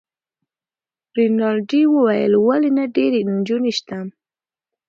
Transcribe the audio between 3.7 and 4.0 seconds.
شته.